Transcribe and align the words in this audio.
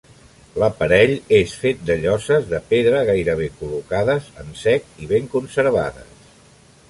L'aparell 0.61 1.11
és 1.39 1.51
fet 1.65 1.83
de 1.89 1.97
lloses 2.05 2.47
de 2.53 2.61
pedra 2.71 3.03
gairebé 3.11 3.51
col·locades 3.59 4.33
en 4.45 4.49
sec 4.65 4.87
i 5.05 5.11
ben 5.15 5.29
conservades. 5.37 6.29